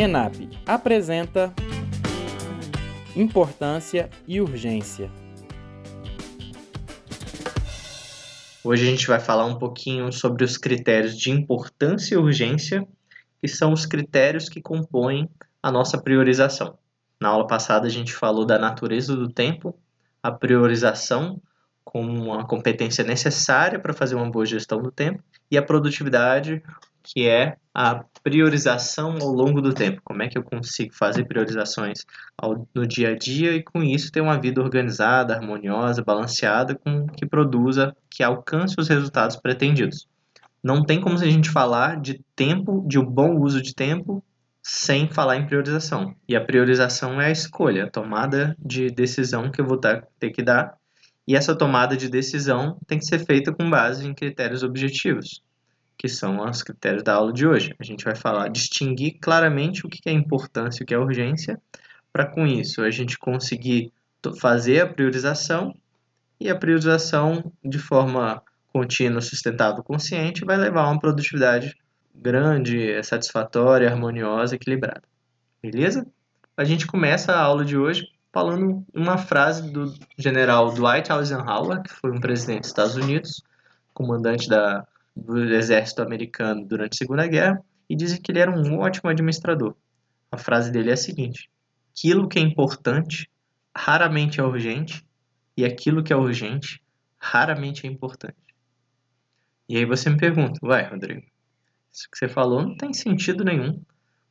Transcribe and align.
ENAP 0.00 0.48
apresenta 0.64 1.52
Importância 3.16 4.08
e 4.28 4.40
Urgência. 4.40 5.10
Hoje 8.62 8.86
a 8.86 8.90
gente 8.90 9.08
vai 9.08 9.18
falar 9.18 9.44
um 9.46 9.58
pouquinho 9.58 10.12
sobre 10.12 10.44
os 10.44 10.56
critérios 10.56 11.18
de 11.18 11.32
importância 11.32 12.14
e 12.14 12.16
urgência, 12.16 12.86
que 13.40 13.48
são 13.48 13.72
os 13.72 13.86
critérios 13.86 14.48
que 14.48 14.62
compõem 14.62 15.28
a 15.60 15.72
nossa 15.72 16.00
priorização. 16.00 16.78
Na 17.20 17.30
aula 17.30 17.48
passada 17.48 17.88
a 17.88 17.90
gente 17.90 18.12
falou 18.14 18.46
da 18.46 18.56
natureza 18.56 19.16
do 19.16 19.28
tempo, 19.28 19.76
a 20.22 20.30
priorização 20.30 21.42
como 21.84 22.12
uma 22.12 22.46
competência 22.46 23.02
necessária 23.02 23.80
para 23.80 23.92
fazer 23.92 24.14
uma 24.14 24.30
boa 24.30 24.46
gestão 24.46 24.80
do 24.80 24.92
tempo 24.92 25.20
e 25.50 25.58
a 25.58 25.62
produtividade, 25.62 26.62
que 27.08 27.26
é 27.26 27.56
a 27.74 28.04
priorização 28.22 29.16
ao 29.18 29.28
longo 29.28 29.62
do 29.62 29.72
tempo. 29.72 30.02
Como 30.04 30.22
é 30.22 30.28
que 30.28 30.36
eu 30.36 30.42
consigo 30.42 30.94
fazer 30.94 31.24
priorizações 31.24 32.04
ao, 32.36 32.68
no 32.74 32.86
dia 32.86 33.12
a 33.12 33.16
dia 33.16 33.52
e 33.52 33.62
com 33.62 33.82
isso 33.82 34.12
ter 34.12 34.20
uma 34.20 34.38
vida 34.38 34.60
organizada, 34.60 35.34
harmoniosa, 35.34 36.04
balanceada, 36.04 36.74
com 36.74 37.06
que 37.06 37.24
produza, 37.24 37.96
que 38.10 38.22
alcance 38.22 38.74
os 38.78 38.88
resultados 38.88 39.36
pretendidos. 39.36 40.06
Não 40.62 40.84
tem 40.84 41.00
como 41.00 41.16
a 41.16 41.24
gente 41.24 41.48
falar 41.48 41.98
de 41.98 42.20
tempo, 42.36 42.84
de 42.86 42.98
um 42.98 43.06
bom 43.06 43.38
uso 43.38 43.62
de 43.62 43.74
tempo, 43.74 44.22
sem 44.62 45.08
falar 45.08 45.36
em 45.36 45.46
priorização. 45.46 46.14
E 46.28 46.36
a 46.36 46.44
priorização 46.44 47.18
é 47.18 47.28
a 47.28 47.30
escolha, 47.30 47.84
a 47.84 47.90
tomada 47.90 48.54
de 48.58 48.90
decisão 48.90 49.50
que 49.50 49.62
eu 49.62 49.66
vou 49.66 49.78
ter 49.78 50.30
que 50.30 50.42
dar. 50.42 50.74
E 51.26 51.34
essa 51.34 51.56
tomada 51.56 51.96
de 51.96 52.10
decisão 52.10 52.78
tem 52.86 52.98
que 52.98 53.06
ser 53.06 53.24
feita 53.24 53.50
com 53.50 53.70
base 53.70 54.06
em 54.06 54.12
critérios 54.12 54.62
objetivos 54.62 55.42
que 55.98 56.08
são 56.08 56.40
os 56.48 56.62
critérios 56.62 57.02
da 57.02 57.14
aula 57.14 57.32
de 57.32 57.46
hoje. 57.46 57.74
A 57.78 57.82
gente 57.84 58.04
vai 58.04 58.14
falar, 58.14 58.48
distinguir 58.48 59.18
claramente 59.20 59.84
o 59.84 59.88
que 59.88 60.08
é 60.08 60.12
importância 60.12 60.80
e 60.80 60.84
o 60.84 60.86
que 60.86 60.94
é 60.94 60.98
urgência, 60.98 61.60
para 62.12 62.24
com 62.24 62.46
isso 62.46 62.82
a 62.82 62.90
gente 62.90 63.18
conseguir 63.18 63.92
fazer 64.40 64.80
a 64.80 64.86
priorização 64.86 65.74
e 66.40 66.48
a 66.48 66.54
priorização 66.54 67.52
de 67.64 67.78
forma 67.78 68.40
contínua, 68.72 69.20
sustentável, 69.20 69.82
consciente 69.82 70.44
vai 70.44 70.56
levar 70.56 70.82
a 70.82 70.90
uma 70.90 71.00
produtividade 71.00 71.76
grande, 72.14 73.02
satisfatória, 73.02 73.90
harmoniosa, 73.90 74.54
equilibrada. 74.54 75.02
Beleza? 75.60 76.06
A 76.56 76.64
gente 76.64 76.86
começa 76.86 77.32
a 77.32 77.40
aula 77.40 77.64
de 77.64 77.76
hoje 77.76 78.08
falando 78.32 78.84
uma 78.94 79.18
frase 79.18 79.70
do 79.72 79.92
general 80.16 80.72
Dwight 80.72 81.10
Eisenhower, 81.10 81.82
que 81.82 81.92
foi 81.92 82.12
um 82.12 82.20
presidente 82.20 82.60
dos 82.60 82.68
Estados 82.68 82.94
Unidos, 82.94 83.42
comandante 83.92 84.48
da 84.48 84.86
do 85.18 85.54
exército 85.54 86.02
americano 86.02 86.64
durante 86.64 86.94
a 86.94 86.98
Segunda 86.98 87.26
Guerra 87.26 87.62
e 87.88 87.96
dizem 87.96 88.20
que 88.20 88.30
ele 88.30 88.40
era 88.40 88.50
um 88.50 88.78
ótimo 88.78 89.10
administrador. 89.10 89.74
A 90.30 90.36
frase 90.36 90.70
dele 90.70 90.90
é 90.90 90.94
a 90.94 90.96
seguinte: 90.96 91.50
aquilo 91.90 92.28
que 92.28 92.38
é 92.38 92.42
importante 92.42 93.28
raramente 93.74 94.40
é 94.40 94.44
urgente 94.44 95.04
e 95.56 95.64
aquilo 95.64 96.02
que 96.02 96.12
é 96.12 96.16
urgente 96.16 96.82
raramente 97.18 97.86
é 97.86 97.90
importante. 97.90 98.36
E 99.68 99.76
aí 99.76 99.84
você 99.84 100.08
me 100.08 100.16
pergunta, 100.16 100.58
uai, 100.62 100.88
Rodrigo, 100.88 101.22
isso 101.92 102.08
que 102.10 102.16
você 102.16 102.28
falou 102.28 102.62
não 102.62 102.76
tem 102.76 102.92
sentido 102.92 103.44
nenhum. 103.44 103.82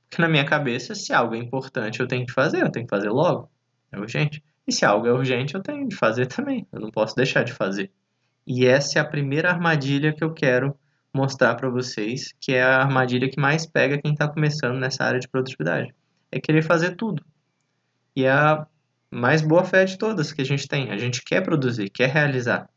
Porque 0.09 0.21
na 0.21 0.29
minha 0.29 0.45
cabeça, 0.45 0.95
se 0.95 1.13
algo 1.13 1.35
é 1.35 1.37
importante, 1.37 1.99
eu 1.99 2.07
tenho 2.07 2.25
que 2.25 2.31
fazer, 2.31 2.61
eu 2.61 2.71
tenho 2.71 2.87
que 2.87 2.95
fazer 2.95 3.09
logo. 3.09 3.51
É 3.91 3.99
urgente. 3.99 4.41
E 4.65 4.71
se 4.71 4.85
algo 4.85 5.05
é 5.05 5.11
urgente, 5.11 5.55
eu 5.55 5.61
tenho 5.61 5.87
que 5.87 5.95
fazer 5.95 6.27
também. 6.27 6.67
Eu 6.71 6.79
não 6.79 6.91
posso 6.91 7.15
deixar 7.15 7.43
de 7.43 7.53
fazer. 7.53 7.91
E 8.47 8.65
essa 8.65 8.97
é 8.97 9.01
a 9.01 9.05
primeira 9.05 9.49
armadilha 9.49 10.13
que 10.13 10.23
eu 10.23 10.33
quero 10.33 10.73
mostrar 11.13 11.53
para 11.55 11.69
vocês, 11.69 12.33
que 12.39 12.53
é 12.53 12.63
a 12.63 12.81
armadilha 12.81 13.29
que 13.29 13.37
mais 13.37 13.65
pega 13.65 14.01
quem 14.01 14.13
está 14.13 14.25
começando 14.25 14.79
nessa 14.79 15.03
área 15.03 15.19
de 15.19 15.27
produtividade. 15.27 15.93
É 16.31 16.39
querer 16.39 16.61
fazer 16.61 16.95
tudo. 16.95 17.21
E 18.15 18.23
é 18.23 18.31
a 18.31 18.65
mais 19.11 19.41
boa 19.41 19.65
fé 19.65 19.83
de 19.83 19.97
todas 19.97 20.31
que 20.31 20.41
a 20.41 20.45
gente 20.45 20.65
tem. 20.65 20.91
A 20.91 20.97
gente 20.97 21.21
quer 21.25 21.41
produzir, 21.41 21.89
quer 21.89 22.09
realizar. 22.09 22.69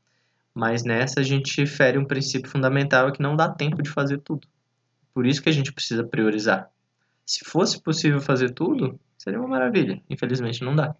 Mas 0.53 0.83
nessa 0.83 1.21
a 1.21 1.22
gente 1.22 1.65
fere 1.67 1.97
um 1.99 2.05
princípio 2.05 2.50
fundamental 2.50 3.12
que 3.12 3.22
não 3.22 3.37
dá 3.37 3.49
tempo 3.49 3.81
de 3.81 3.91
fazer 3.91 4.19
tudo. 4.19 4.49
Por 5.15 5.25
isso 5.25 5.41
que 5.41 5.49
a 5.49 5.53
gente 5.53 5.72
precisa 5.72 6.03
priorizar. 6.03 6.69
Se 7.25 7.45
fosse 7.45 7.81
possível 7.81 8.21
fazer 8.21 8.50
tudo, 8.50 8.99
seria 9.16 9.39
uma 9.39 9.49
maravilha. 9.49 10.03
Infelizmente 10.11 10.65
não 10.65 10.75
dá. 10.75 10.97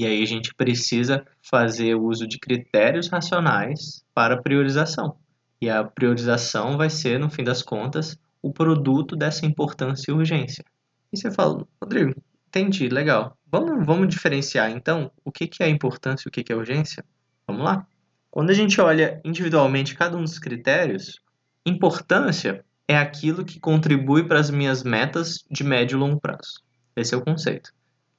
E 0.00 0.06
aí 0.06 0.22
a 0.22 0.26
gente 0.26 0.54
precisa 0.54 1.26
fazer 1.42 1.94
uso 1.94 2.26
de 2.26 2.38
critérios 2.38 3.08
racionais 3.08 4.02
para 4.14 4.40
priorização. 4.40 5.18
E 5.60 5.68
a 5.68 5.84
priorização 5.84 6.78
vai 6.78 6.88
ser, 6.88 7.20
no 7.20 7.28
fim 7.28 7.44
das 7.44 7.62
contas, 7.62 8.18
o 8.40 8.50
produto 8.50 9.14
dessa 9.14 9.44
importância 9.44 10.10
e 10.10 10.14
urgência. 10.14 10.64
E 11.12 11.18
você 11.18 11.30
fala, 11.30 11.66
Rodrigo, 11.78 12.14
entendi, 12.48 12.88
legal. 12.88 13.36
Vamos, 13.52 13.84
vamos 13.84 14.08
diferenciar 14.08 14.70
então 14.70 15.12
o 15.22 15.30
que, 15.30 15.46
que 15.46 15.62
é 15.62 15.68
importância 15.68 16.26
e 16.26 16.30
o 16.30 16.32
que, 16.32 16.44
que 16.44 16.52
é 16.54 16.56
urgência? 16.56 17.04
Vamos 17.46 17.62
lá. 17.62 17.86
Quando 18.30 18.48
a 18.48 18.54
gente 18.54 18.80
olha 18.80 19.20
individualmente 19.22 19.94
cada 19.94 20.16
um 20.16 20.24
dos 20.24 20.38
critérios, 20.38 21.20
importância 21.66 22.64
é 22.88 22.96
aquilo 22.96 23.44
que 23.44 23.60
contribui 23.60 24.26
para 24.26 24.40
as 24.40 24.48
minhas 24.48 24.82
metas 24.82 25.44
de 25.50 25.62
médio 25.62 25.98
e 25.98 26.00
longo 26.00 26.18
prazo. 26.18 26.62
Esse 26.96 27.14
é 27.14 27.18
o 27.18 27.22
conceito. 27.22 27.70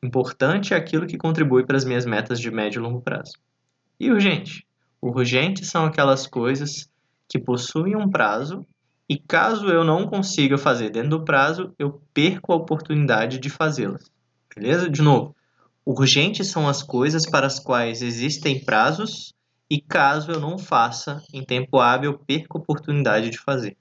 Importante 0.03 0.73
é 0.73 0.77
aquilo 0.77 1.05
que 1.05 1.17
contribui 1.17 1.65
para 1.65 1.77
as 1.77 1.85
minhas 1.85 2.05
metas 2.05 2.39
de 2.39 2.49
médio 2.49 2.79
e 2.79 2.83
longo 2.83 3.01
prazo. 3.01 3.33
E 3.99 4.11
urgente? 4.11 4.65
Urgente 4.99 5.63
são 5.63 5.85
aquelas 5.85 6.25
coisas 6.25 6.89
que 7.27 7.39
possuem 7.39 7.95
um 7.95 8.09
prazo 8.09 8.65
e 9.07 9.17
caso 9.17 9.67
eu 9.67 9.83
não 9.83 10.07
consiga 10.07 10.57
fazer 10.57 10.89
dentro 10.89 11.11
do 11.11 11.25
prazo, 11.25 11.73
eu 11.77 12.01
perco 12.13 12.51
a 12.51 12.55
oportunidade 12.55 13.39
de 13.39 13.49
fazê-las. 13.49 14.09
Beleza? 14.55 14.89
De 14.89 15.01
novo, 15.01 15.35
urgentes 15.85 16.47
são 16.49 16.67
as 16.67 16.81
coisas 16.81 17.29
para 17.29 17.45
as 17.45 17.59
quais 17.59 18.01
existem 18.01 18.63
prazos 18.63 19.33
e 19.69 19.79
caso 19.79 20.31
eu 20.31 20.39
não 20.39 20.57
faça 20.57 21.21
em 21.33 21.43
tempo 21.43 21.79
hábil, 21.79 22.11
eu 22.11 22.17
perco 22.17 22.57
a 22.57 22.61
oportunidade 22.61 23.29
de 23.29 23.37
fazer. 23.37 23.77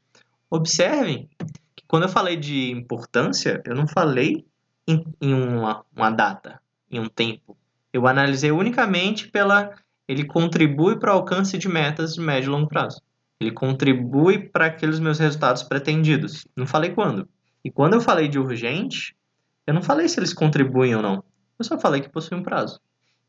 Observem 0.50 1.28
que 1.74 1.84
quando 1.88 2.02
eu 2.02 2.08
falei 2.08 2.36
de 2.36 2.70
importância, 2.70 3.62
eu 3.64 3.74
não 3.74 3.86
falei 3.86 4.44
em, 4.86 5.04
em 5.20 5.34
uma, 5.34 5.84
uma 5.94 6.10
data, 6.10 6.60
em 6.90 6.98
um 6.98 7.08
tempo. 7.08 7.56
Eu 7.92 8.06
analisei 8.06 8.50
unicamente 8.50 9.28
pela. 9.28 9.70
Ele 10.06 10.24
contribui 10.24 10.98
para 10.98 11.12
o 11.12 11.18
alcance 11.18 11.56
de 11.56 11.68
metas 11.68 12.14
de 12.14 12.20
médio 12.20 12.48
e 12.48 12.50
longo 12.50 12.68
prazo. 12.68 13.00
Ele 13.40 13.52
contribui 13.52 14.48
para 14.48 14.66
aqueles 14.66 14.98
meus 14.98 15.18
resultados 15.18 15.62
pretendidos. 15.62 16.46
Não 16.56 16.66
falei 16.66 16.90
quando. 16.90 17.28
E 17.64 17.70
quando 17.70 17.94
eu 17.94 18.00
falei 18.00 18.28
de 18.28 18.38
urgente, 18.38 19.16
eu 19.66 19.72
não 19.72 19.82
falei 19.82 20.08
se 20.08 20.18
eles 20.18 20.32
contribuem 20.32 20.94
ou 20.94 21.02
não. 21.02 21.24
Eu 21.58 21.64
só 21.64 21.78
falei 21.78 22.00
que 22.00 22.08
possui 22.08 22.36
um 22.36 22.42
prazo. 22.42 22.80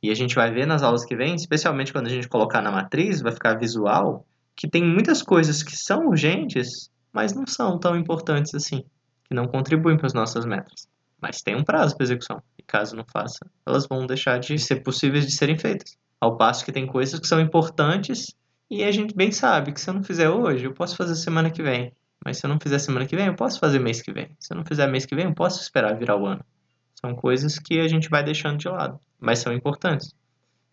E 0.02 0.10
a 0.10 0.16
gente 0.16 0.34
vai 0.34 0.52
ver 0.52 0.66
nas 0.66 0.82
aulas 0.82 1.06
que 1.06 1.16
vem, 1.16 1.36
especialmente 1.36 1.94
quando 1.94 2.08
a 2.08 2.10
gente 2.10 2.28
colocar 2.28 2.62
na 2.62 2.72
matriz, 2.72 3.22
vai 3.22 3.32
ficar 3.32 3.58
visual, 3.58 4.26
que 4.56 4.68
tem 4.68 4.84
muitas 4.84 5.22
coisas 5.22 5.62
que 5.62 5.76
são 5.76 6.08
urgentes, 6.08 6.90
mas 7.14 7.36
não 7.36 7.46
são 7.46 7.80
tão 7.80 7.96
importantes 7.96 8.56
assim, 8.56 8.84
que 9.26 9.36
não 9.36 9.48
contribuem 9.48 9.98
para 9.98 10.08
as 10.08 10.14
nossas 10.14 10.46
metas 10.46 10.91
mas 11.22 11.42
tem 11.42 11.56
um 11.56 11.64
prazo 11.64 11.96
para 11.96 12.04
execução. 12.04 12.42
E 12.58 12.64
caso 12.64 12.96
não 12.96 13.06
faça, 13.06 13.46
elas 13.66 13.88
vão 13.88 14.06
deixar 14.06 14.40
de 14.40 14.58
ser 14.58 14.78
possíveis 14.78 15.26
de 15.26 15.32
serem 15.32 15.58
feitas. 15.58 15.98
Ao 16.20 16.38
passo 16.38 16.66
que 16.66 16.72
tem 16.72 16.86
coisas 16.88 17.20
que 17.20 17.28
são 17.28 17.40
importantes 17.40 18.36
e 18.70 18.84
a 18.84 18.92
gente 18.92 19.14
bem 19.14 19.32
sabe 19.32 19.74
que 19.74 19.82
se 19.82 19.90
eu 19.90 19.94
não 19.94 20.04
fizer 20.04 20.30
hoje, 20.30 20.66
eu 20.66 20.74
posso 20.74 20.96
fazer 20.96 21.16
semana 21.16 21.52
que 21.52 21.62
vem. 21.62 21.92
Mas 22.24 22.38
se 22.38 22.46
eu 22.46 22.50
não 22.50 22.60
fizer 22.60 22.80
semana 22.80 23.06
que 23.06 23.16
vem, 23.16 23.28
eu 23.28 23.36
posso 23.36 23.60
fazer 23.60 23.80
mês 23.80 24.02
que 24.02 24.14
vem. 24.14 24.30
Se 24.40 24.54
eu 24.54 24.58
não 24.58 24.64
fizer 24.64 24.88
mês 24.88 25.06
que 25.06 25.16
vem, 25.16 25.26
eu 25.26 25.34
posso 25.34 25.62
esperar 25.62 25.98
virar 25.98 26.16
o 26.16 26.26
ano. 26.26 26.44
São 26.96 27.16
coisas 27.16 27.58
que 27.58 27.80
a 27.80 27.88
gente 27.88 28.10
vai 28.10 28.24
deixando 28.24 28.58
de 28.58 28.70
lado, 28.70 29.00
mas 29.20 29.40
são 29.40 29.52
importantes. 29.52 30.14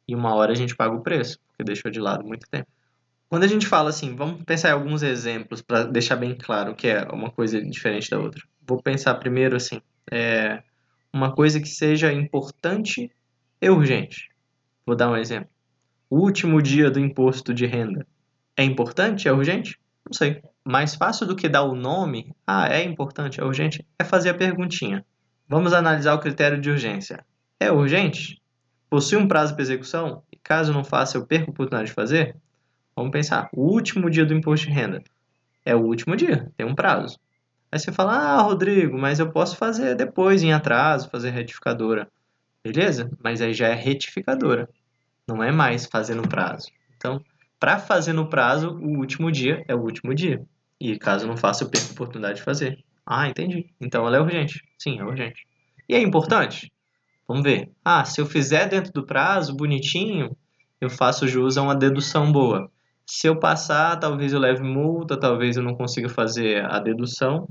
E 0.06 0.14
uma 0.14 0.34
hora 0.34 0.52
a 0.52 0.54
gente 0.54 0.76
paga 0.76 0.94
o 0.94 1.02
preço, 1.02 1.38
porque 1.48 1.64
deixou 1.64 1.90
de 1.90 2.00
lado 2.00 2.24
muito 2.24 2.46
tempo. 2.48 2.68
Quando 3.28 3.44
a 3.44 3.48
gente 3.48 3.66
fala 3.66 3.90
assim, 3.90 4.14
vamos 4.14 4.42
pensar 4.44 4.70
em 4.70 4.72
alguns 4.72 5.02
exemplos 5.02 5.60
para 5.60 5.84
deixar 5.84 6.16
bem 6.16 6.34
claro 6.34 6.74
que 6.74 6.88
é 6.88 7.02
uma 7.12 7.30
coisa 7.30 7.60
diferente 7.60 8.10
da 8.10 8.18
outra. 8.18 8.42
Vou 8.66 8.82
pensar 8.82 9.14
primeiro 9.16 9.56
assim, 9.56 9.82
é, 10.10 10.62
uma 11.12 11.34
coisa 11.34 11.60
que 11.60 11.68
seja 11.68 12.12
importante 12.12 13.10
e 13.60 13.70
urgente. 13.70 14.28
Vou 14.86 14.96
dar 14.96 15.10
um 15.10 15.16
exemplo. 15.16 15.50
O 16.08 16.18
último 16.20 16.62
dia 16.62 16.90
do 16.90 17.00
imposto 17.00 17.52
de 17.52 17.66
renda 17.66 18.06
é 18.56 18.64
importante? 18.64 19.28
É 19.28 19.32
urgente? 19.32 19.78
Não 20.04 20.12
sei. 20.12 20.42
Mais 20.64 20.94
fácil 20.94 21.26
do 21.26 21.36
que 21.36 21.48
dar 21.48 21.62
o 21.62 21.74
nome, 21.74 22.34
ah, 22.46 22.68
é 22.68 22.82
importante, 22.82 23.40
é 23.40 23.44
urgente, 23.44 23.86
é 23.98 24.04
fazer 24.04 24.30
a 24.30 24.34
perguntinha. 24.34 25.04
Vamos 25.48 25.72
analisar 25.72 26.14
o 26.14 26.18
critério 26.18 26.60
de 26.60 26.70
urgência. 26.70 27.24
É 27.60 27.70
urgente? 27.70 28.42
Possui 28.90 29.18
um 29.18 29.28
prazo 29.28 29.54
para 29.54 29.62
execução? 29.62 30.22
E 30.32 30.36
caso 30.36 30.72
não 30.72 30.82
faça, 30.82 31.16
eu 31.16 31.26
perco 31.26 31.50
a 31.50 31.52
oportunidade 31.52 31.88
de 31.88 31.94
fazer? 31.94 32.36
Vamos 32.96 33.12
pensar. 33.12 33.48
O 33.52 33.62
último 33.62 34.10
dia 34.10 34.26
do 34.26 34.34
imposto 34.34 34.66
de 34.66 34.72
renda. 34.72 35.02
É 35.64 35.74
o 35.74 35.80
último 35.80 36.16
dia, 36.16 36.50
tem 36.56 36.66
um 36.66 36.74
prazo. 36.74 37.18
Aí 37.70 37.78
você 37.78 37.92
fala, 37.92 38.14
ah, 38.14 38.40
Rodrigo, 38.40 38.96
mas 38.96 39.18
eu 39.18 39.30
posso 39.30 39.56
fazer 39.56 39.94
depois 39.94 40.42
em 40.42 40.52
atraso, 40.52 41.10
fazer 41.10 41.30
retificadora. 41.30 42.10
Beleza? 42.64 43.10
Mas 43.22 43.42
aí 43.42 43.52
já 43.52 43.68
é 43.68 43.74
retificadora. 43.74 44.68
Não 45.26 45.42
é 45.42 45.52
mais 45.52 45.84
fazer 45.84 46.14
no 46.14 46.26
prazo. 46.26 46.68
Então, 46.96 47.22
para 47.60 47.78
fazer 47.78 48.14
no 48.14 48.28
prazo, 48.28 48.70
o 48.70 48.98
último 48.98 49.30
dia 49.30 49.62
é 49.68 49.74
o 49.74 49.80
último 49.80 50.14
dia. 50.14 50.42
E 50.80 50.98
caso 50.98 51.26
não 51.26 51.36
faça, 51.36 51.64
eu 51.64 51.68
perco 51.68 51.88
a 51.90 51.92
oportunidade 51.92 52.36
de 52.36 52.42
fazer. 52.42 52.82
Ah, 53.06 53.28
entendi. 53.28 53.70
Então 53.80 54.06
ela 54.06 54.16
é 54.16 54.20
urgente. 54.20 54.64
Sim, 54.78 54.98
é 54.98 55.04
urgente. 55.04 55.46
E 55.88 55.94
é 55.94 56.00
importante? 56.00 56.72
Vamos 57.26 57.42
ver. 57.42 57.70
Ah, 57.84 58.04
se 58.04 58.20
eu 58.20 58.26
fizer 58.26 58.68
dentro 58.68 58.92
do 58.92 59.04
prazo, 59.04 59.54
bonitinho, 59.54 60.34
eu 60.80 60.88
faço 60.88 61.28
jus 61.28 61.58
a 61.58 61.62
uma 61.62 61.74
dedução 61.74 62.32
boa. 62.32 62.70
Se 63.04 63.26
eu 63.26 63.38
passar, 63.38 63.96
talvez 63.96 64.32
eu 64.32 64.38
leve 64.38 64.62
multa, 64.62 65.18
talvez 65.18 65.56
eu 65.56 65.62
não 65.62 65.74
consiga 65.74 66.08
fazer 66.08 66.64
a 66.64 66.78
dedução 66.78 67.48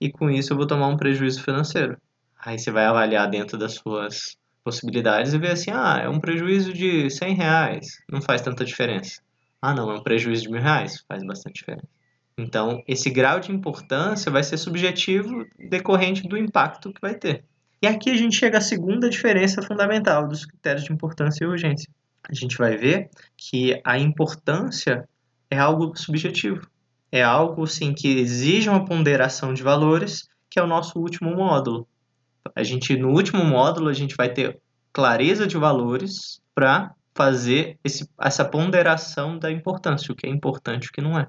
e 0.00 0.10
com 0.10 0.30
isso 0.30 0.52
eu 0.52 0.56
vou 0.56 0.66
tomar 0.66 0.88
um 0.88 0.96
prejuízo 0.96 1.42
financeiro. 1.42 1.96
Aí 2.38 2.58
você 2.58 2.70
vai 2.70 2.86
avaliar 2.86 3.28
dentro 3.28 3.58
das 3.58 3.74
suas 3.74 4.36
possibilidades 4.64 5.32
e 5.32 5.38
ver 5.38 5.50
assim, 5.52 5.70
ah, 5.70 6.00
é 6.02 6.08
um 6.08 6.20
prejuízo 6.20 6.72
de 6.72 7.10
100 7.10 7.34
reais, 7.34 7.86
não 8.10 8.22
faz 8.22 8.40
tanta 8.42 8.64
diferença. 8.64 9.20
Ah, 9.60 9.74
não, 9.74 9.90
é 9.90 9.98
um 9.98 10.02
prejuízo 10.02 10.44
de 10.44 10.50
mil 10.50 10.62
reais, 10.62 11.04
faz 11.06 11.22
bastante 11.24 11.56
diferença. 11.56 11.88
Então, 12.38 12.82
esse 12.88 13.10
grau 13.10 13.40
de 13.40 13.52
importância 13.52 14.32
vai 14.32 14.42
ser 14.42 14.56
subjetivo 14.56 15.44
decorrente 15.58 16.26
do 16.26 16.38
impacto 16.38 16.92
que 16.92 17.00
vai 17.00 17.14
ter. 17.14 17.44
E 17.82 17.86
aqui 17.86 18.10
a 18.10 18.16
gente 18.16 18.36
chega 18.36 18.58
à 18.58 18.60
segunda 18.62 19.10
diferença 19.10 19.60
fundamental 19.60 20.26
dos 20.26 20.46
critérios 20.46 20.84
de 20.84 20.92
importância 20.92 21.44
e 21.44 21.46
urgência 21.46 21.90
a 22.30 22.34
gente 22.34 22.56
vai 22.56 22.76
ver 22.76 23.10
que 23.36 23.80
a 23.84 23.98
importância 23.98 25.08
é 25.50 25.58
algo 25.58 25.96
subjetivo. 25.96 26.69
É 27.12 27.22
algo 27.22 27.64
assim, 27.64 27.92
que 27.92 28.08
exige 28.18 28.68
uma 28.68 28.84
ponderação 28.84 29.52
de 29.52 29.62
valores, 29.62 30.28
que 30.48 30.58
é 30.58 30.62
o 30.62 30.66
nosso 30.66 30.98
último 30.98 31.34
módulo. 31.34 31.86
A 32.54 32.62
gente, 32.62 32.96
no 32.96 33.10
último 33.10 33.44
módulo, 33.44 33.88
a 33.88 33.92
gente 33.92 34.14
vai 34.16 34.32
ter 34.32 34.60
clareza 34.92 35.46
de 35.46 35.56
valores 35.56 36.40
para 36.54 36.94
fazer 37.14 37.78
esse, 37.84 38.08
essa 38.20 38.44
ponderação 38.44 39.38
da 39.38 39.50
importância, 39.50 40.12
o 40.12 40.14
que 40.14 40.26
é 40.26 40.30
importante 40.30 40.84
e 40.84 40.88
o 40.88 40.92
que 40.92 41.00
não 41.00 41.18
é. 41.18 41.28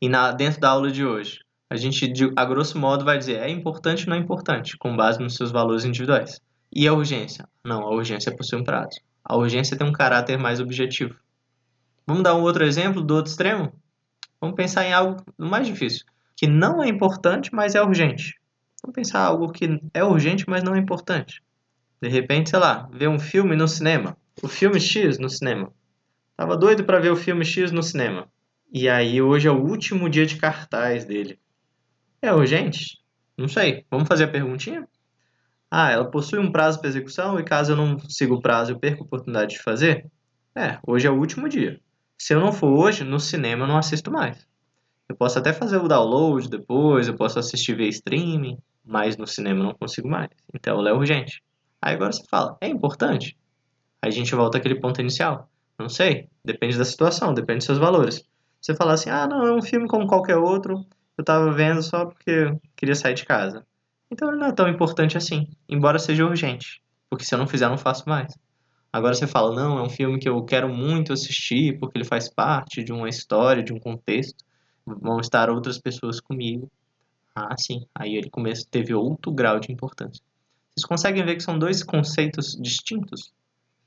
E 0.00 0.08
na, 0.08 0.32
dentro 0.32 0.60
da 0.60 0.70
aula 0.70 0.90
de 0.90 1.04
hoje, 1.04 1.40
a 1.68 1.76
gente, 1.76 2.12
a 2.36 2.44
grosso 2.44 2.78
modo, 2.78 3.04
vai 3.04 3.16
dizer 3.16 3.38
é 3.38 3.48
importante 3.48 4.04
ou 4.04 4.10
não 4.10 4.16
é 4.16 4.18
importante, 4.18 4.76
com 4.76 4.96
base 4.96 5.20
nos 5.20 5.36
seus 5.36 5.52
valores 5.52 5.84
individuais. 5.84 6.40
E 6.72 6.86
a 6.86 6.92
urgência? 6.92 7.48
Não, 7.64 7.82
a 7.82 7.90
urgência 7.90 8.34
possui 8.34 8.58
um 8.58 8.64
prazo. 8.64 9.00
A 9.24 9.36
urgência 9.36 9.76
tem 9.76 9.86
um 9.86 9.92
caráter 9.92 10.38
mais 10.38 10.60
objetivo. 10.60 11.14
Vamos 12.06 12.22
dar 12.22 12.34
um 12.34 12.42
outro 12.42 12.64
exemplo 12.64 13.02
do 13.02 13.14
outro 13.14 13.30
extremo? 13.30 13.72
Vamos 14.40 14.56
pensar 14.56 14.84
em 14.84 14.92
algo 14.92 15.22
mais 15.36 15.66
difícil, 15.66 16.04
que 16.36 16.46
não 16.46 16.82
é 16.82 16.88
importante, 16.88 17.50
mas 17.52 17.74
é 17.74 17.82
urgente. 17.82 18.40
Vamos 18.82 18.94
pensar 18.94 19.18
em 19.18 19.26
algo 19.26 19.52
que 19.52 19.80
é 19.92 20.02
urgente, 20.02 20.48
mas 20.48 20.62
não 20.62 20.74
é 20.74 20.78
importante. 20.78 21.42
De 22.00 22.08
repente, 22.08 22.50
sei 22.50 22.58
lá, 22.58 22.88
ver 22.92 23.08
um 23.08 23.18
filme 23.18 23.54
no 23.54 23.68
cinema. 23.68 24.16
O 24.42 24.48
filme 24.48 24.80
X 24.80 25.18
no 25.18 25.28
cinema. 25.28 25.70
Tava 26.36 26.56
doido 26.56 26.84
para 26.84 26.98
ver 26.98 27.10
o 27.10 27.16
filme 27.16 27.44
X 27.44 27.70
no 27.70 27.82
cinema. 27.82 28.26
E 28.72 28.88
aí 28.88 29.20
hoje 29.20 29.46
é 29.46 29.50
o 29.50 29.62
último 29.62 30.08
dia 30.08 30.24
de 30.24 30.36
cartaz 30.36 31.04
dele. 31.04 31.38
É 32.22 32.32
urgente? 32.32 32.98
Não 33.36 33.48
sei. 33.48 33.84
Vamos 33.90 34.08
fazer 34.08 34.24
a 34.24 34.28
perguntinha? 34.28 34.88
Ah, 35.70 35.90
ela 35.90 36.10
possui 36.10 36.38
um 36.38 36.50
prazo 36.50 36.80
para 36.80 36.88
execução 36.88 37.38
e 37.38 37.44
caso 37.44 37.72
eu 37.72 37.76
não 37.76 37.98
siga 38.08 38.34
o 38.34 38.40
prazo 38.40 38.72
eu 38.72 38.78
perco 38.78 39.02
a 39.02 39.06
oportunidade 39.06 39.52
de 39.52 39.62
fazer? 39.62 40.10
É, 40.54 40.78
hoje 40.86 41.06
é 41.06 41.10
o 41.10 41.18
último 41.18 41.48
dia. 41.48 41.78
Se 42.20 42.34
eu 42.34 42.38
não 42.38 42.52
for 42.52 42.68
hoje, 42.68 43.02
no 43.02 43.18
cinema 43.18 43.64
eu 43.64 43.66
não 43.66 43.78
assisto 43.78 44.10
mais. 44.10 44.46
Eu 45.08 45.16
posso 45.16 45.38
até 45.38 45.54
fazer 45.54 45.78
o 45.78 45.88
download 45.88 46.50
depois, 46.50 47.08
eu 47.08 47.16
posso 47.16 47.38
assistir 47.38 47.74
via 47.74 47.88
streaming, 47.88 48.58
mas 48.84 49.16
no 49.16 49.26
cinema 49.26 49.60
eu 49.60 49.64
não 49.64 49.74
consigo 49.74 50.06
mais. 50.06 50.28
Então 50.54 50.86
é 50.86 50.92
urgente. 50.92 51.42
Aí 51.80 51.94
agora 51.94 52.12
você 52.12 52.22
fala, 52.28 52.58
é 52.60 52.68
importante? 52.68 53.38
Aí 54.02 54.10
a 54.10 54.12
gente 54.12 54.34
volta 54.34 54.58
àquele 54.58 54.78
ponto 54.78 55.00
inicial. 55.00 55.48
Não 55.78 55.88
sei, 55.88 56.28
depende 56.44 56.76
da 56.76 56.84
situação, 56.84 57.32
depende 57.32 57.60
dos 57.60 57.64
seus 57.64 57.78
valores. 57.78 58.22
Você 58.60 58.74
fala 58.74 58.92
assim, 58.92 59.08
ah, 59.08 59.26
não, 59.26 59.46
é 59.46 59.54
um 59.54 59.62
filme 59.62 59.88
como 59.88 60.06
qualquer 60.06 60.36
outro, 60.36 60.84
eu 61.16 61.24
tava 61.24 61.50
vendo 61.52 61.82
só 61.82 62.04
porque 62.04 62.54
queria 62.76 62.94
sair 62.94 63.14
de 63.14 63.24
casa. 63.24 63.66
Então 64.10 64.28
ele 64.28 64.36
não 64.36 64.48
é 64.48 64.52
tão 64.52 64.68
importante 64.68 65.16
assim, 65.16 65.48
embora 65.66 65.98
seja 65.98 66.26
urgente, 66.26 66.82
porque 67.08 67.24
se 67.24 67.34
eu 67.34 67.38
não 67.38 67.46
fizer, 67.46 67.64
eu 67.64 67.70
não 67.70 67.78
faço 67.78 68.06
mais. 68.06 68.38
Agora 68.92 69.14
você 69.14 69.26
fala, 69.26 69.54
não, 69.54 69.78
é 69.78 69.82
um 69.82 69.88
filme 69.88 70.18
que 70.18 70.28
eu 70.28 70.42
quero 70.44 70.68
muito 70.68 71.12
assistir, 71.12 71.78
porque 71.78 71.98
ele 71.98 72.04
faz 72.04 72.28
parte 72.28 72.82
de 72.82 72.92
uma 72.92 73.08
história, 73.08 73.62
de 73.62 73.72
um 73.72 73.78
contexto, 73.78 74.44
vão 74.84 75.20
estar 75.20 75.48
outras 75.48 75.78
pessoas 75.78 76.20
comigo. 76.20 76.68
Ah, 77.34 77.56
sim, 77.56 77.86
aí 77.94 78.16
ele 78.16 78.28
começa, 78.28 78.66
teve 78.68 78.92
outro 78.92 79.30
grau 79.30 79.60
de 79.60 79.70
importância. 79.70 80.22
Vocês 80.74 80.84
conseguem 80.84 81.24
ver 81.24 81.36
que 81.36 81.42
são 81.42 81.58
dois 81.58 81.82
conceitos 81.82 82.56
distintos? 82.60 83.32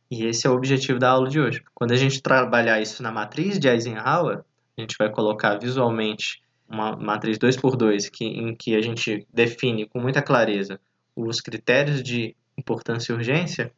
E 0.10 0.26
esse 0.26 0.48
é 0.48 0.50
o 0.50 0.54
objetivo 0.54 1.00
da 1.00 1.10
aula 1.10 1.28
de 1.28 1.40
hoje. 1.40 1.62
Quando 1.74 1.92
a 1.92 1.98
gente 1.98 2.22
trabalhar 2.22 2.80
isso 2.82 3.04
na 3.04 3.12
matriz 3.12 3.60
de 3.60 3.68
Eisenhower, 3.68 4.44
a 4.78 4.82
gente 4.82 4.96
vai 4.98 5.10
colocar 5.10 5.58
visualmente 5.58 6.42
uma 6.70 6.96
matriz 6.96 7.38
2x2 7.38 8.10
que, 8.10 8.26
em 8.26 8.56
que 8.56 8.76
a 8.76 8.82
gente 8.82 9.28
define 9.34 9.88
com 9.88 10.00
muita 10.00 10.22
clareza 10.22 10.80
os 11.16 11.42
critérios 11.42 12.02
de 12.02 12.36
importância 12.58 13.12
e 13.12 13.16
urgência, 13.16 13.72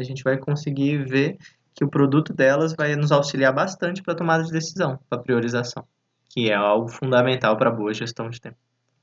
a 0.00 0.04
gente 0.04 0.22
vai 0.22 0.38
conseguir 0.38 1.04
ver 1.04 1.38
que 1.74 1.84
o 1.84 1.88
produto 1.88 2.32
delas 2.32 2.74
vai 2.74 2.96
nos 2.96 3.12
auxiliar 3.12 3.52
bastante 3.52 4.02
para 4.02 4.14
a 4.14 4.16
tomada 4.16 4.44
de 4.44 4.50
decisão, 4.50 4.98
para 5.08 5.22
priorização, 5.22 5.84
que 6.28 6.50
é 6.50 6.54
algo 6.54 6.88
fundamental 6.88 7.56
para 7.56 7.70
a 7.70 7.72
boa 7.72 7.94
gestão 7.94 8.28
de 8.28 8.40
tempo. 8.40 8.56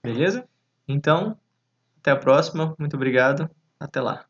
Beleza? 0.04 0.48
Então, 0.88 1.38
até 2.00 2.12
a 2.12 2.16
próxima. 2.16 2.76
Muito 2.80 2.96
obrigado. 2.96 3.50
Até 3.80 4.02
lá. 4.02 4.26